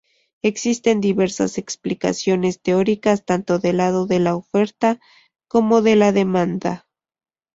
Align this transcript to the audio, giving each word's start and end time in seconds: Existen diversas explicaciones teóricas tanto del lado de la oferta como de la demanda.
Existen 0.41 0.99
diversas 0.99 1.59
explicaciones 1.59 2.59
teóricas 2.59 3.23
tanto 3.23 3.59
del 3.59 3.77
lado 3.77 4.07
de 4.07 4.17
la 4.17 4.35
oferta 4.35 4.99
como 5.47 5.83
de 5.83 5.95
la 5.95 6.11
demanda. 6.11 6.87